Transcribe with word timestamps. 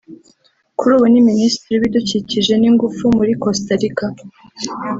kuri 0.77 0.91
ubu 0.97 1.05
ni 1.11 1.21
Minisitiri 1.29 1.71
w’ibidukikije 1.73 2.53
n’ingufu 2.57 3.03
muri 3.17 3.33
Costa 3.41 3.73
Rica 3.81 4.07